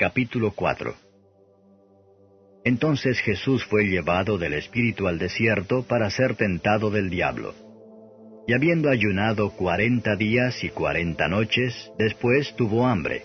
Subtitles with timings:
[0.00, 0.94] Capítulo 4
[2.64, 7.52] Entonces Jesús fue llevado del Espíritu al desierto para ser tentado del diablo.
[8.48, 13.24] Y habiendo ayunado cuarenta días y cuarenta noches, después tuvo hambre.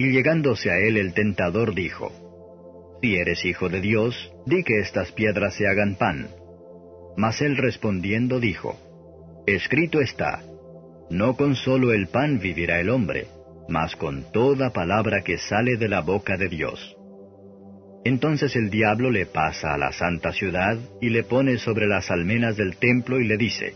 [0.00, 5.12] Y llegándose a él el tentador dijo, si eres hijo de Dios, di que estas
[5.12, 6.26] piedras se hagan pan.
[7.16, 10.42] Mas él respondiendo dijo, Escrito está,
[11.08, 13.28] no con solo el pan vivirá el hombre,
[13.68, 16.96] mas con toda palabra que sale de la boca de Dios.
[18.04, 22.56] Entonces el diablo le pasa a la santa ciudad y le pone sobre las almenas
[22.56, 23.74] del templo y le dice,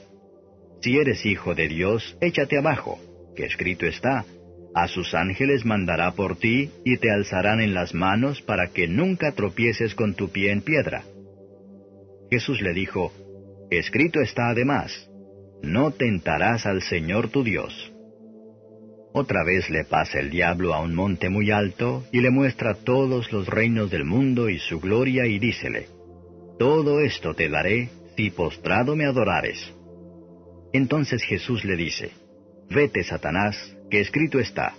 [0.81, 2.99] Si eres hijo de Dios, échate abajo,
[3.37, 4.25] que escrito está,
[4.75, 9.33] a sus ángeles mandará por ti y te alzarán en las manos para que nunca
[9.33, 11.03] tropieces con tu pie en piedra.
[12.31, 13.13] Jesús le dijo,
[13.71, 15.11] Escrito está además,
[15.63, 17.92] no tentarás al Señor tu Dios.
[19.15, 23.31] Otra vez le pasa el diablo a un monte muy alto y le muestra todos
[23.31, 25.89] los reinos del mundo y su gloria y dícele,
[26.59, 29.75] Todo esto te daré si postrado me adorares.
[30.73, 32.13] Entonces Jesús le dice,
[32.71, 34.75] Vete, Satanás, que escrito está,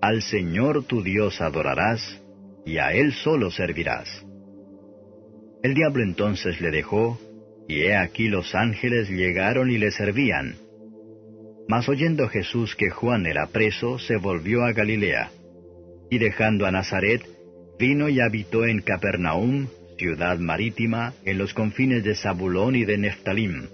[0.00, 2.20] Al Señor tu Dios adorarás,
[2.66, 4.26] y a Él solo servirás.
[5.62, 7.20] El diablo entonces le dejó,
[7.68, 10.56] y he aquí los ángeles llegaron y le servían.
[11.72, 15.30] Mas oyendo Jesús que Juan era preso, se volvió a Galilea,
[16.10, 17.22] y dejando a Nazaret,
[17.78, 23.68] vino y habitó en Capernaum, ciudad marítima, en los confines de Zabulón y de Neftalim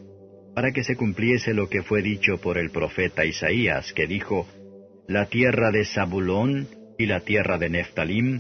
[0.54, 4.47] para que se cumpliese lo que fue dicho por el profeta Isaías, que dijo,
[5.08, 8.38] La tierra de Zabulón y la tierra de Neftalim,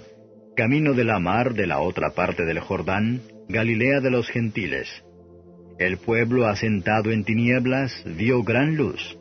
[0.54, 4.88] camino de la mar de la otra parte del Jordán, Galilea de los gentiles.
[5.80, 9.17] El pueblo asentado en tinieblas vio gran luz,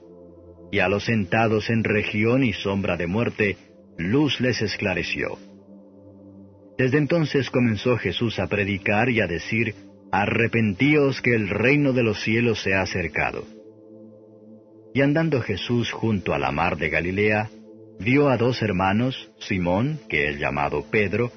[0.71, 3.57] y a los sentados en región y sombra de muerte,
[3.97, 5.37] luz les esclareció.
[6.77, 9.73] Desde entonces comenzó Jesús a predicar y a decir,
[10.11, 13.43] Arrepentíos que el reino de los cielos se ha acercado.
[14.93, 17.49] Y andando Jesús junto a la mar de Galilea,
[17.99, 21.31] vio a dos hermanos, Simón, que es llamado Pedro,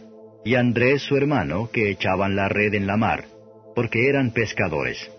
[0.45, 3.25] y Andrés su hermano, que echaban la red en la mar,
[3.75, 5.11] porque eran pescadores.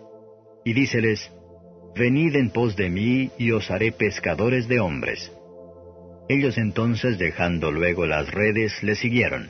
[0.63, 1.31] Y díceles,
[1.95, 5.31] Venid en pos de mí, y os haré pescadores de hombres.
[6.29, 9.49] Ellos entonces, dejando luego las redes, le siguieron.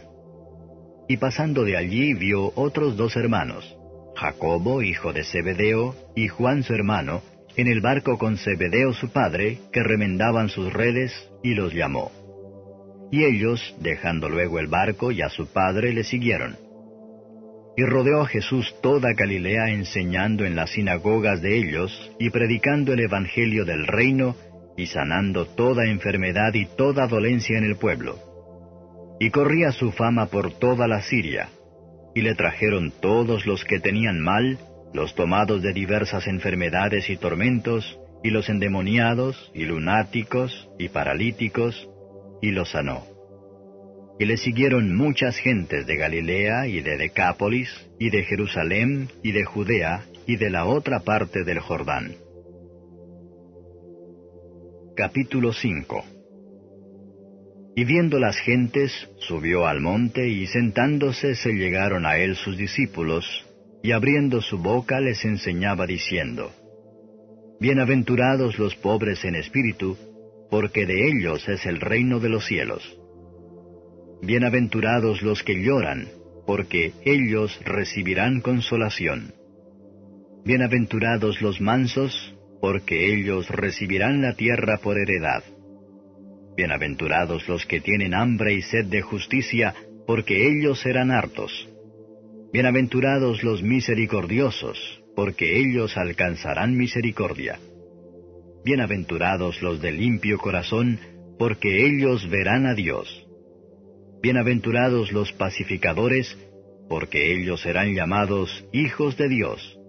[1.07, 3.75] Y pasando de allí vio otros dos hermanos,
[4.15, 7.21] Jacobo, hijo de Zebedeo, y Juan su hermano,
[7.55, 11.11] en el barco con Zebedeo su padre, que remendaban sus redes,
[11.43, 12.11] y los llamó.
[13.11, 16.57] Y ellos, dejando luego el barco y a su padre, le siguieron.
[17.77, 22.99] Y rodeó a Jesús toda Galilea enseñando en las sinagogas de ellos, y predicando el
[22.99, 24.35] Evangelio del reino,
[24.77, 28.17] y sanando toda enfermedad y toda dolencia en el pueblo.
[29.19, 31.49] Y corría su fama por toda la Siria,
[32.13, 34.57] y le trajeron todos los que tenían mal,
[34.93, 41.87] los tomados de diversas enfermedades y tormentos, y los endemoniados, y lunáticos, y paralíticos,
[42.41, 43.10] y los sanó.
[44.19, 49.43] Y le siguieron muchas gentes de Galilea, y de Decápolis, y de Jerusalén, y de
[49.45, 52.15] Judea, y de la otra parte del Jordán.
[54.95, 56.05] Capítulo 5
[57.75, 63.45] y viendo las gentes, subió al monte y sentándose se llegaron a él sus discípulos,
[63.81, 66.51] y abriendo su boca les enseñaba diciendo,
[67.61, 69.97] Bienaventurados los pobres en espíritu,
[70.49, 72.97] porque de ellos es el reino de los cielos.
[74.23, 76.07] Bienaventurados los que lloran,
[76.45, 79.33] porque ellos recibirán consolación.
[80.45, 85.43] Bienaventurados los mansos, porque ellos recibirán la tierra por heredad.
[86.55, 89.73] Bienaventurados los que tienen hambre y sed de justicia,
[90.05, 91.67] porque ellos serán hartos.
[92.53, 97.57] Bienaventurados los misericordiosos, porque ellos alcanzarán misericordia.
[98.63, 100.99] Bienaventurados los de limpio corazón,
[101.39, 103.25] porque ellos verán a Dios.
[104.21, 106.37] Bienaventurados los pacificadores,
[106.87, 109.79] porque ellos serán llamados hijos de Dios.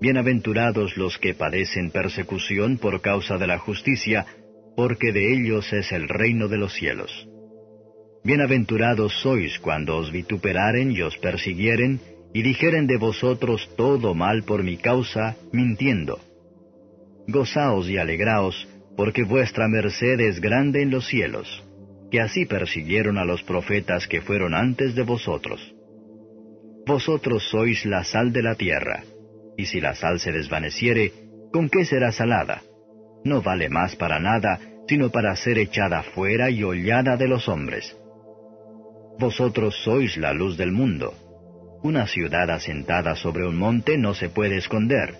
[0.00, 4.24] Bienaventurados los que padecen persecución por causa de la justicia,
[4.76, 7.10] porque de ellos es el reino de los cielos.
[8.22, 12.00] Bienaventurados sois cuando os vituperaren y os persiguieren,
[12.32, 16.20] y dijeren de vosotros todo mal por mi causa, mintiendo.
[17.26, 21.64] Gozaos y alegraos, porque vuestra merced es grande en los cielos,
[22.10, 25.74] que así persiguieron a los profetas que fueron antes de vosotros.
[26.86, 29.04] Vosotros sois la sal de la tierra,
[29.56, 31.12] y si la sal se desvaneciere,
[31.52, 32.62] ¿con qué será salada?
[33.24, 34.58] No vale más para nada,
[34.88, 37.96] sino para ser echada fuera y hollada de los hombres.
[39.18, 41.14] Vosotros sois la luz del mundo.
[41.82, 45.14] Una ciudad asentada sobre un monte no se puede esconder,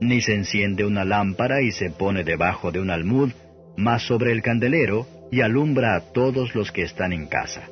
[0.00, 3.32] ni se enciende una lámpara y se pone debajo de un almud,
[3.76, 7.66] mas sobre el candelero, y alumbra a todos los que están en casa.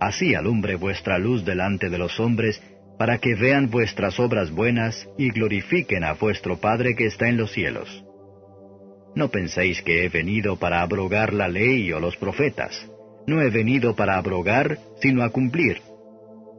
[0.00, 2.60] Así alumbre vuestra luz delante de los hombres,
[2.98, 7.52] para que vean vuestras obras buenas y glorifiquen a vuestro Padre que está en los
[7.52, 8.04] cielos.
[9.14, 12.90] No penséis que he venido para abrogar la ley o los profetas.
[13.28, 15.80] No he venido para abrogar, sino a cumplir.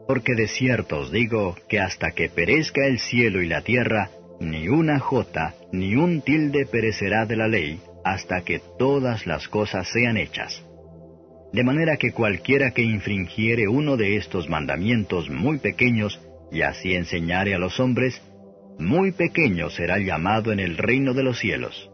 [0.07, 4.09] Porque de cierto os digo que hasta que perezca el cielo y la tierra,
[4.39, 9.88] ni una jota, ni un tilde perecerá de la ley, hasta que todas las cosas
[9.91, 10.63] sean hechas.
[11.53, 16.19] De manera que cualquiera que infringiere uno de estos mandamientos muy pequeños,
[16.51, 18.21] y así enseñare a los hombres,
[18.79, 21.89] muy pequeño será llamado en el reino de los cielos.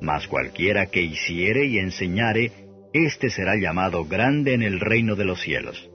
[0.00, 2.52] Mas cualquiera que hiciere y enseñare,
[2.92, 5.90] éste será llamado grande en el reino de los cielos.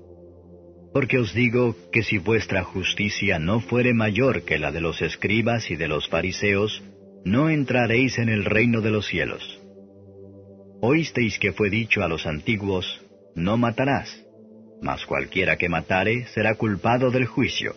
[0.94, 5.72] Porque os digo que si vuestra justicia no fuere mayor que la de los escribas
[5.72, 6.84] y de los fariseos,
[7.24, 9.60] no entraréis en el reino de los cielos.
[10.82, 13.02] Oísteis que fue dicho a los antiguos,
[13.36, 14.26] no matarás,
[14.82, 17.76] mas cualquiera que matare será culpado del juicio.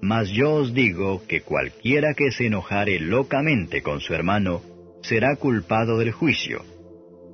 [0.00, 4.62] Mas yo os digo que cualquiera que se enojare locamente con su hermano,
[5.02, 6.64] será culpado del juicio.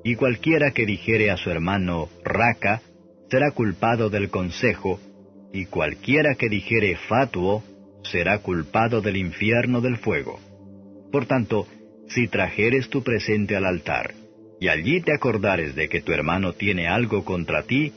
[0.02, 2.80] Y cualquiera que dijere a su hermano, raca,
[3.28, 4.98] será culpado del consejo,
[5.52, 7.62] y cualquiera que dijere fatuo,
[8.02, 10.40] será culpado del infierno del fuego.
[11.10, 11.66] Por tanto,
[12.08, 14.14] si trajeres tu presente al altar,
[14.60, 17.92] y allí te acordares de que tu hermano tiene algo contra ti,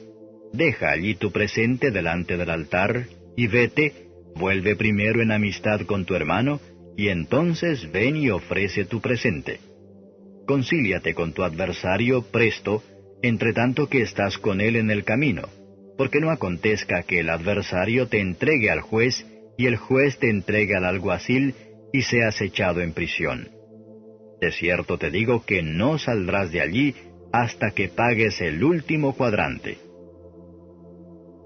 [0.54, 3.06] deja allí tu presente delante del altar,
[3.36, 3.94] y vete,
[4.36, 6.60] vuelve primero en amistad con tu hermano,
[6.96, 9.60] y entonces ven y ofrece tu presente.
[10.46, 12.84] Concíliate con tu adversario presto,
[13.22, 15.50] entre tanto que estás con él en el camino,
[15.98, 19.26] porque no acontezca que el adversario te entregue al juez,
[19.58, 21.56] y el juez te entregue al alguacil,
[21.94, 23.48] y seas echado en prisión.
[24.42, 26.96] De cierto te digo que no saldrás de allí
[27.32, 29.78] hasta que pagues el último cuadrante.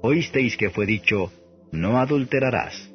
[0.02, 1.32] Oísteis que fue dicho,
[1.72, 2.92] no adulterarás.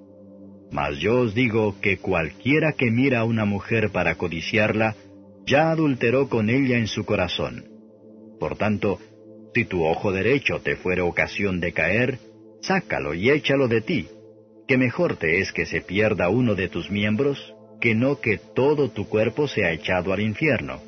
[0.73, 4.97] Mas yo os digo que cualquiera que mira a una mujer para codiciarla,
[5.47, 7.67] ya adulteró con ella en su corazón.
[8.41, 8.99] Por tanto,
[9.55, 12.19] si tu ojo derecho te fuere ocasión de caer,
[12.63, 14.09] sácalo y échalo de ti,
[14.67, 18.91] que mejor te es que se pierda uno de tus miembros que no que todo
[18.91, 20.81] tu cuerpo sea echado al infierno.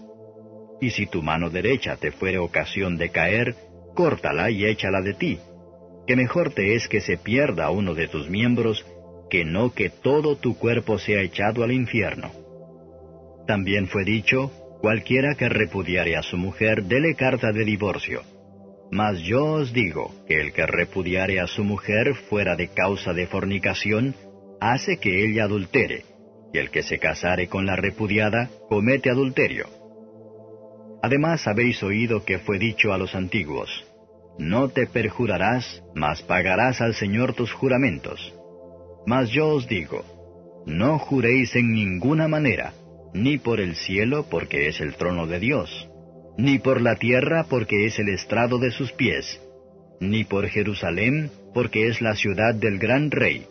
[0.80, 3.56] Y si tu mano derecha te fuere ocasión de caer,
[3.94, 5.38] córtala y échala de ti,
[6.06, 8.86] que mejor te es que se pierda uno de tus miembros,
[9.28, 12.30] que no que todo tu cuerpo sea echado al infierno.
[13.46, 14.50] También fue dicho,
[14.80, 18.22] cualquiera que repudiare a su mujer, dele carta de divorcio.
[18.90, 23.26] Mas yo os digo que el que repudiare a su mujer fuera de causa de
[23.26, 24.14] fornicación,
[24.60, 26.04] hace que ella adultere,
[26.52, 29.66] y el que se casare con la repudiada comete adulterio.
[31.02, 33.84] Además habéis oído que fue dicho a los antiguos,
[34.38, 38.34] No te perjurarás, mas pagarás al Señor tus juramentos.
[39.06, 40.02] Mas yo os digo,
[40.66, 42.72] no juréis en ninguna manera,
[43.12, 45.88] ni por el cielo porque es el trono de Dios,
[46.36, 49.40] ni por la tierra porque es el estrado de sus pies,
[50.00, 53.46] ni por Jerusalén porque es la ciudad del gran rey,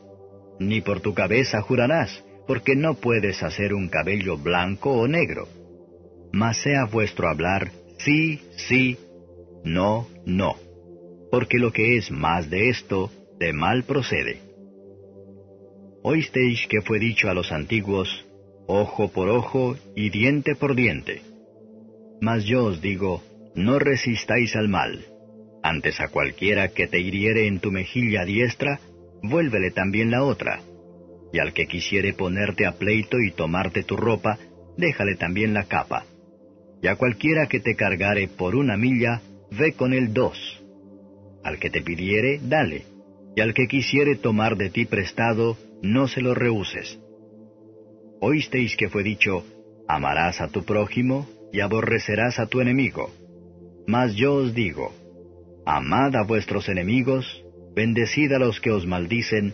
[0.59, 5.47] ni por tu cabeza jurarás, porque no puedes hacer un cabello blanco o negro.
[6.31, 8.97] Mas sea vuestro hablar sí, sí,
[9.63, 10.55] no, no,
[11.31, 13.09] porque lo que es más de esto,
[13.39, 14.39] de mal procede.
[16.03, 18.25] Oísteis que fue dicho a los antiguos,
[18.67, 21.21] ojo por ojo y diente por diente.
[22.23, 23.21] Mas yo os digo,
[23.53, 24.91] no resistáis al mal,
[25.61, 28.79] antes a cualquiera que te hiriere en tu mejilla diestra,
[29.21, 30.61] vuélvele también la otra
[31.33, 34.37] y al que quisiere ponerte a pleito y tomarte tu ropa,
[34.77, 36.05] déjale también la capa.
[36.81, 40.37] Y a cualquiera que te cargare por una milla, ve con él dos.
[41.43, 42.83] Al que te pidiere, dale,
[43.35, 46.99] y al que quisiere tomar de ti prestado, no se lo rehuses.
[48.21, 49.43] Oísteis que fue dicho,
[49.87, 53.11] amarás a tu prójimo, y aborrecerás a tu enemigo.
[53.87, 54.91] Mas yo os digo,
[55.65, 57.45] amad a vuestros enemigos,
[57.75, 59.53] bendecid a los que os maldicen,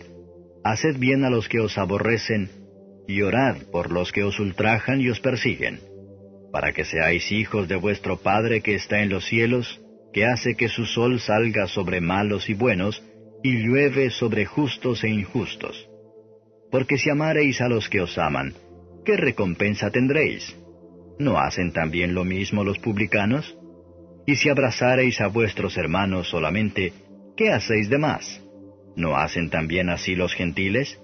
[0.64, 2.50] haced bien a los que os aborrecen,
[3.06, 5.82] y orad por los que os ultrajan y os persiguen,
[6.54, 9.82] para que seáis hijos de vuestro Padre que está en los cielos,
[10.14, 13.04] que hace que su sol salga sobre malos y buenos,
[13.44, 15.88] y llueve sobre justos e injustos.
[16.72, 18.54] Porque si amareis a los que os aman,
[19.06, 20.56] ¿qué recompensa tendréis?
[21.20, 23.58] ¿No hacen también lo mismo los publicanos?
[24.26, 26.94] Y si abrazareis a vuestros hermanos solamente,
[27.36, 28.42] ¿qué hacéis de más?
[28.96, 30.98] ¿No hacen también así los gentiles?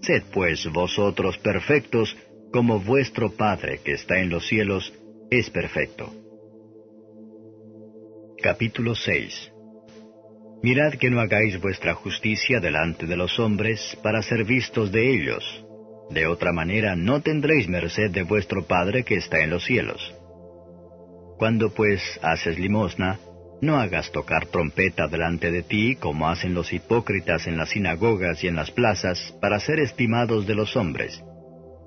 [0.00, 2.16] Sed pues vosotros perfectos,
[2.52, 4.92] como vuestro Padre que está en los cielos
[5.30, 6.12] es perfecto.
[8.40, 9.52] Capítulo 6
[10.62, 15.64] Mirad que no hagáis vuestra justicia delante de los hombres para ser vistos de ellos.
[16.10, 20.14] De otra manera no tendréis merced de vuestro Padre que está en los cielos.
[21.38, 23.18] Cuando pues haces limosna,
[23.60, 28.48] no hagas tocar trompeta delante de ti como hacen los hipócritas en las sinagogas y
[28.48, 31.22] en las plazas para ser estimados de los hombres.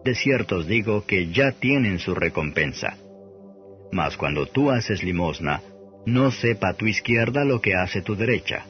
[0.03, 2.95] De cierto os digo que ya tienen su recompensa.
[3.91, 5.62] Mas cuando tú haces limosna,
[6.05, 8.65] no sepa tu izquierda lo que hace tu derecha,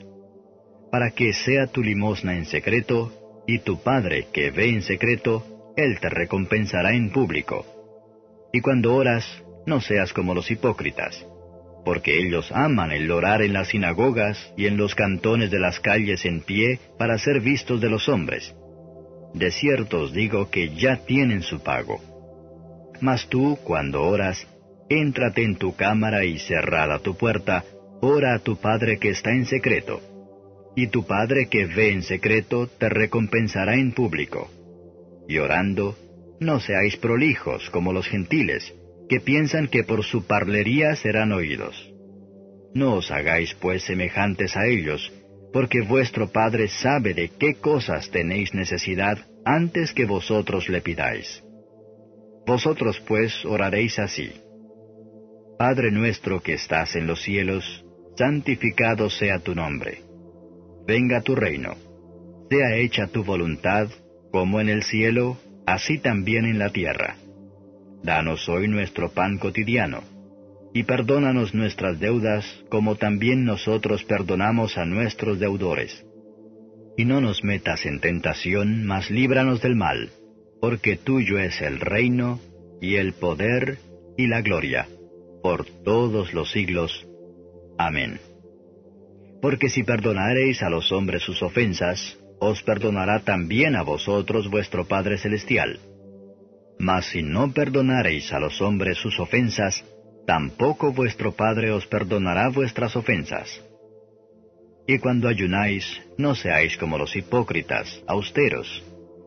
[0.92, 3.12] para que sea tu limosna en secreto,
[3.48, 7.66] y tu Padre que ve en secreto, Él te recompensará en público.
[8.52, 9.25] Y cuando oras,
[9.66, 11.25] no seas como los hipócritas,
[11.84, 16.25] porque ellos aman el orar en las sinagogas y en los cantones de las calles
[16.25, 18.56] en pie para ser vistos de los hombres.
[19.34, 22.00] De cierto os digo que ya tienen su pago.
[23.02, 24.48] Mas tú, cuando oras,
[24.90, 27.64] Éntrate en tu cámara y cerrada tu puerta,
[28.02, 30.00] ora a tu Padre que está en secreto.
[30.75, 34.50] Y tu Padre que ve en secreto te recompensará en público.
[35.27, 35.96] Y orando,
[36.39, 38.74] no seáis prolijos como los gentiles,
[39.08, 41.91] que piensan que por su parlería serán oídos.
[42.74, 45.12] No os hagáis pues semejantes a ellos,
[45.53, 51.41] porque vuestro Padre sabe de qué cosas tenéis necesidad antes que vosotros le pidáis.
[52.46, 54.34] Vosotros pues oraréis así.
[55.58, 57.86] Padre nuestro que estás en los cielos,
[58.17, 60.05] santificado sea tu nombre.
[60.88, 61.75] Venga tu reino.
[62.50, 63.89] Sea hecha tu voluntad,
[64.32, 67.18] como en el cielo, así también en la tierra.
[68.04, 70.04] Danos hoy nuestro pan cotidiano,
[70.74, 76.06] y perdónanos nuestras deudas, como también nosotros perdonamos a nuestros deudores.
[76.98, 80.12] Y no nos metas en tentación, mas líbranos del mal,
[80.62, 82.39] porque tuyo es el reino,
[82.82, 83.80] y el poder,
[84.18, 84.88] y la gloria
[85.46, 87.08] por todos los siglos.
[87.77, 88.20] Amén.
[89.46, 95.20] Porque si perdonareis a los hombres sus ofensas, os perdonará también a vosotros vuestro Padre
[95.20, 95.80] Celestial.
[96.80, 99.86] Mas si no perdonareis a los hombres sus ofensas,
[100.25, 103.64] tampoco vuestro Padre os perdonará vuestras ofensas.
[104.88, 108.84] Y cuando ayunáis, no seáis como los hipócritas, austeros,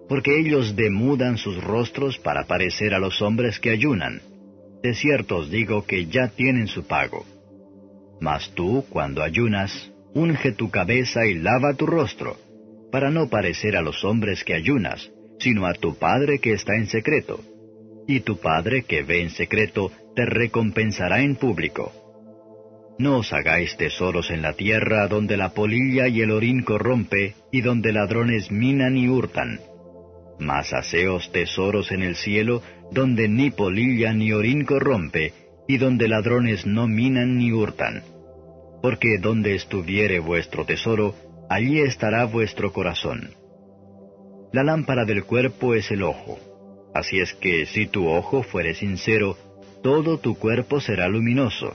[0.09, 4.21] porque ellos demudan sus rostros para parecer a los hombres que ayunan
[4.83, 7.25] de cierto os digo que ya tienen su pago.
[8.21, 12.37] Mas tú, cuando ayunas, unge tu cabeza y lava tu rostro,
[12.91, 16.87] para no parecer a los hombres que ayunas, sino a tu Padre que está en
[16.87, 17.41] secreto.
[18.09, 21.93] Y tu Padre que ve en secreto te recompensará en público.
[22.99, 27.61] No os hagáis tesoros en la tierra donde la polilla y el orín corrompe, y
[27.61, 29.61] donde ladrones minan y hurtan.
[30.41, 35.33] Mas haceos tesoros en el cielo, donde ni polilla ni orín corrompe,
[35.69, 38.03] y donde ladrones no minan ni hurtan.
[38.83, 41.15] Porque donde estuviere vuestro tesoro,
[41.49, 43.31] allí estará vuestro corazón.
[44.53, 46.39] La lámpara del cuerpo es el ojo.
[46.95, 49.37] Así es que si tu ojo fuere sincero,
[49.83, 51.75] todo tu cuerpo será luminoso.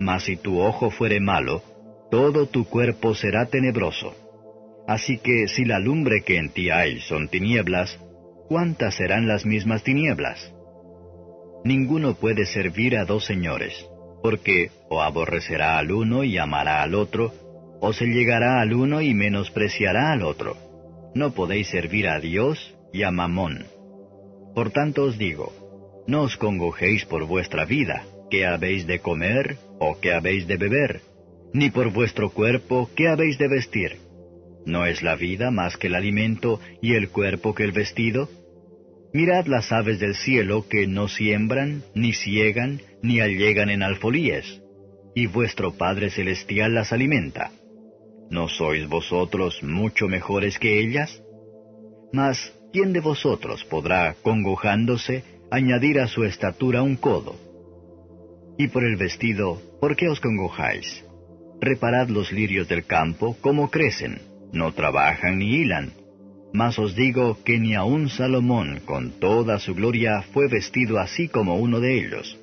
[0.00, 1.62] Mas si tu ojo fuere malo,
[2.10, 4.14] todo tu cuerpo será tenebroso.
[4.86, 8.00] Así que si la lumbre que en ti hay son tinieblas,
[8.48, 10.52] ¿cuántas serán las mismas tinieblas?
[11.64, 13.86] Ninguno puede servir a dos señores,
[14.22, 17.32] porque o aborrecerá al uno y amará al otro,
[17.80, 20.56] o se llegará al uno y menospreciará al otro.
[21.14, 23.66] No podéis servir a Dios y a Mamón.
[24.54, 29.98] Por tanto os digo, no os congojéis por vuestra vida, qué habéis de comer o
[30.00, 31.00] qué habéis de beber,
[31.52, 33.96] ni por vuestro cuerpo, qué habéis de vestir.
[34.66, 38.28] ¿No es la vida más que el alimento y el cuerpo que el vestido?
[39.12, 44.62] Mirad las aves del cielo que no siembran, ni ciegan, ni allegan en alfolíes,
[45.14, 47.50] y vuestro Padre Celestial las alimenta.
[48.30, 51.22] ¿No sois vosotros mucho mejores que ellas?
[52.12, 57.36] Mas, ¿quién de vosotros podrá, congojándose, añadir a su estatura un codo?
[58.58, 61.04] Y por el vestido, ¿por qué os congojáis?
[61.60, 64.20] Reparad los lirios del campo, cómo crecen,
[64.52, 65.92] no trabajan ni hilan.
[66.52, 71.56] Mas os digo que ni aun Salomón con toda su gloria fue vestido así como
[71.56, 72.38] uno de ellos.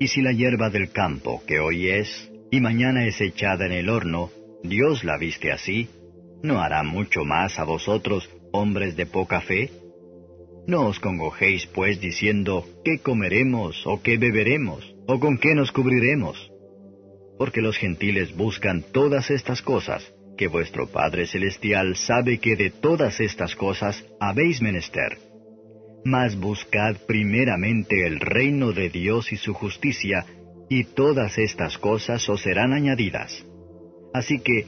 [0.00, 3.88] Y si la hierba del campo, que hoy es, y mañana es echada en el
[3.88, 4.30] horno,
[4.62, 5.88] Dios la viste así,
[6.42, 9.70] ¿no hará mucho más a vosotros, hombres de poca fe?
[10.66, 16.50] No os congojéis pues diciendo, ¿qué comeremos o qué beberemos o con qué nos cubriremos?
[17.38, 23.18] Porque los gentiles buscan todas estas cosas, que vuestro Padre Celestial sabe que de todas
[23.20, 25.27] estas cosas habéis menester.
[26.04, 30.24] Mas buscad primeramente el reino de Dios y su justicia,
[30.68, 33.44] y todas estas cosas os serán añadidas.
[34.12, 34.66] Así que,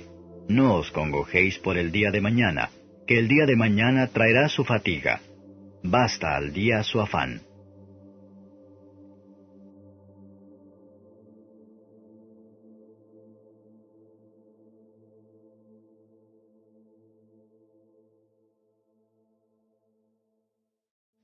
[0.48, 2.70] no os congojéis por el día de mañana,
[3.06, 5.20] que el día de mañana traerá su fatiga.
[5.82, 7.40] Basta al día su afán.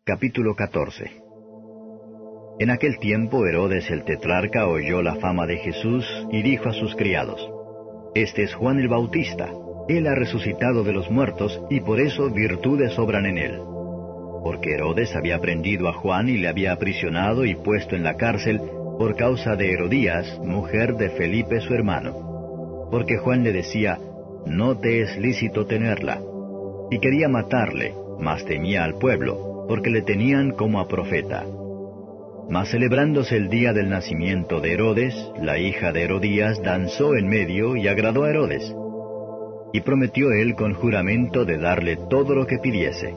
[0.09, 1.11] Capítulo 14
[2.61, 6.95] En aquel tiempo Herodes el tetrarca oyó la fama de Jesús y dijo a sus
[6.95, 7.41] criados,
[8.15, 9.51] Este es Juan el Bautista,
[9.89, 13.59] él ha resucitado de los muertos y por eso virtudes obran en él.
[14.45, 18.61] Porque Herodes había prendido a Juan y le había aprisionado y puesto en la cárcel
[19.01, 22.89] por causa de Herodías, mujer de Felipe su hermano.
[22.93, 23.99] Porque Juan le decía,
[24.47, 26.21] No te es lícito tenerla.
[26.93, 31.45] Y quería matarle, mas temía al pueblo porque le tenían como a profeta.
[32.49, 37.77] Mas celebrándose el día del nacimiento de Herodes, la hija de Herodías danzó en medio
[37.77, 38.75] y agradó a Herodes.
[39.73, 43.15] Y prometió él con juramento de darle todo lo que pidiese.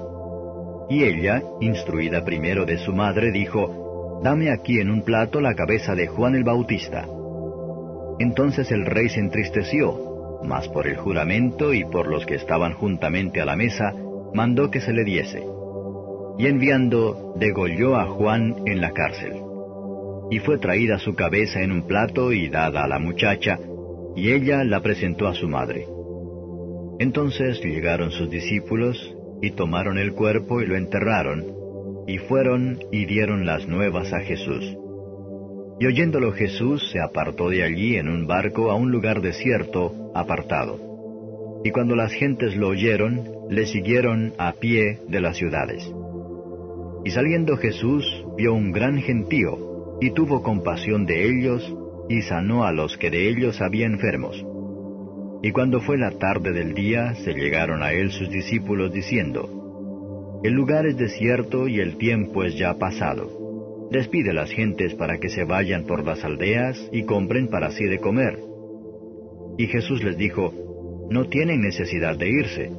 [0.89, 5.93] Y ella, instruida primero de su madre, dijo, Dame aquí en un plato la cabeza
[5.93, 7.07] de Juan el Bautista.
[8.17, 13.39] Entonces el rey se entristeció, mas por el juramento y por los que estaban juntamente
[13.39, 13.93] a la mesa,
[14.33, 15.58] mandó que se le diese
[16.39, 19.33] y enviando degolló a Juan en la cárcel.
[20.31, 23.59] Y fue traída su cabeza en un plato y dada a la muchacha,
[24.15, 25.85] y ella la presentó a su madre.
[26.99, 31.45] Entonces llegaron sus discípulos, y tomaron el cuerpo y lo enterraron,
[32.07, 34.77] y fueron y dieron las nuevas a Jesús.
[35.77, 41.61] Y oyéndolo Jesús se apartó de allí en un barco a un lugar desierto, apartado.
[41.65, 45.89] Y cuando las gentes lo oyeron, le siguieron a pie de las ciudades.
[47.05, 48.05] Y saliendo Jesús
[48.37, 51.75] vio un gran gentío, y tuvo compasión de ellos,
[52.09, 54.43] y sanó a los que de ellos había enfermos.
[55.41, 60.53] Y cuando fue la tarde del día, se llegaron a él sus discípulos diciendo, El
[60.53, 63.87] lugar es desierto y el tiempo es ya pasado.
[63.91, 67.99] Despide las gentes para que se vayan por las aldeas y compren para sí de
[67.99, 68.39] comer.
[69.57, 70.53] Y Jesús les dijo,
[71.09, 72.71] No tienen necesidad de irse,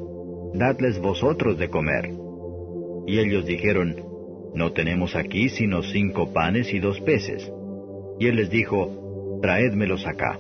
[0.55, 2.11] dadles vosotros de comer.
[3.07, 4.10] Y ellos dijeron,
[4.55, 7.51] no tenemos aquí sino cinco panes y dos peces.
[8.19, 10.39] Y él les dijo, Traédmelos acá.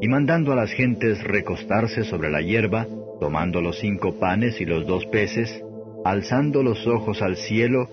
[0.00, 2.86] Y mandando a las gentes recostarse sobre la hierba,
[3.20, 5.62] tomando los cinco panes y los dos peces,
[6.04, 7.88] alzando los ojos al cielo,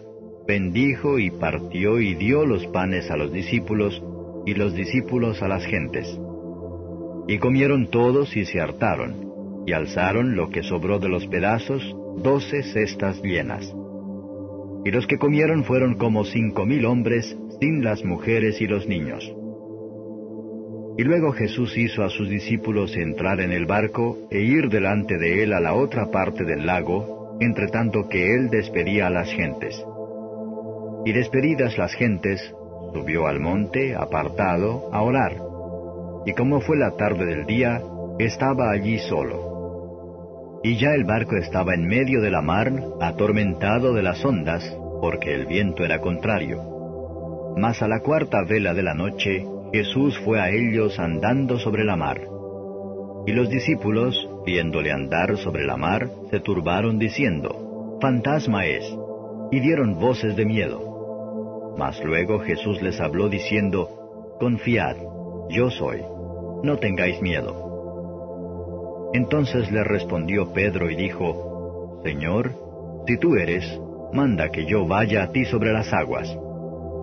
[0.47, 4.01] bendijo y partió y dio los panes a los discípulos,
[4.45, 6.07] y los discípulos a las gentes.
[7.27, 12.63] Y comieron todos y se hartaron, y alzaron lo que sobró de los pedazos, doce
[12.63, 13.71] cestas llenas.
[14.85, 19.23] Y los que comieron fueron como cinco mil hombres, sin las mujeres y los niños.
[20.97, 25.43] Y luego Jesús hizo a sus discípulos entrar en el barco e ir delante de
[25.43, 29.81] él a la otra parte del lago, entre tanto que él despedía a las gentes.
[31.05, 32.53] Y despedidas las gentes,
[32.93, 35.37] subió al monte, apartado, a orar.
[36.25, 37.81] Y como fue la tarde del día,
[38.19, 39.48] estaba allí solo.
[40.63, 45.33] Y ya el barco estaba en medio de la mar, atormentado de las ondas, porque
[45.33, 47.55] el viento era contrario.
[47.55, 51.95] Mas a la cuarta vela de la noche, Jesús fue a ellos andando sobre la
[51.95, 52.19] mar.
[53.25, 58.83] Y los discípulos, viéndole andar sobre la mar, se turbaron diciendo, Fantasma es,
[59.51, 61.75] y dieron voces de miedo.
[61.77, 64.97] Mas luego Jesús les habló diciendo, Confiad,
[65.49, 66.01] yo soy,
[66.63, 67.68] no tengáis miedo.
[69.13, 72.51] Entonces le respondió Pedro y dijo, Señor,
[73.07, 73.65] si tú eres,
[74.13, 76.27] manda que yo vaya a ti sobre las aguas.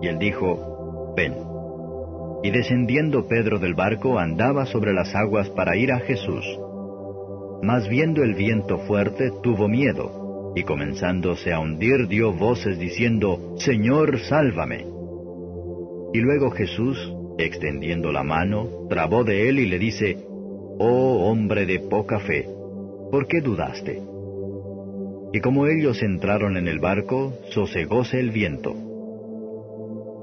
[0.01, 1.35] Y él dijo, Ven.
[2.43, 6.45] Y descendiendo Pedro del barco andaba sobre las aguas para ir a Jesús.
[7.61, 14.19] Mas viendo el viento fuerte, tuvo miedo, y comenzándose a hundir dio voces diciendo, Señor,
[14.19, 14.85] sálvame.
[16.13, 16.97] Y luego Jesús,
[17.37, 20.26] extendiendo la mano, trabó de él y le dice,
[20.79, 22.47] Oh hombre de poca fe,
[23.09, 23.99] ¿por qué dudaste?
[25.33, 28.75] Y como ellos entraron en el barco, sosegóse el viento.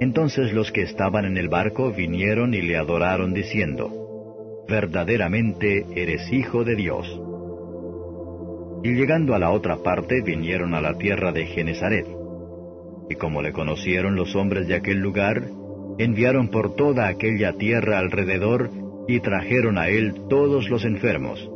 [0.00, 6.62] Entonces los que estaban en el barco vinieron y le adoraron diciendo, Verdaderamente eres hijo
[6.62, 7.20] de Dios.
[8.84, 12.06] Y llegando a la otra parte vinieron a la tierra de Genezaret.
[13.10, 15.42] Y como le conocieron los hombres de aquel lugar,
[15.98, 18.70] enviaron por toda aquella tierra alrededor
[19.06, 21.50] y trajeron a él todos los enfermos,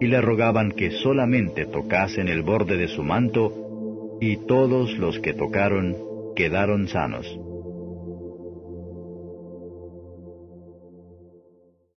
[0.00, 5.32] y le rogaban que solamente tocasen el borde de su manto, y todos los que
[5.32, 5.96] tocaron
[6.34, 7.38] quedaron sanos.